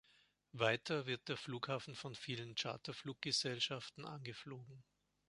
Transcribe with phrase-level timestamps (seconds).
[0.53, 4.83] Weiter wird der Flughafen von vielen Charterfluggesellschaften angeflogen.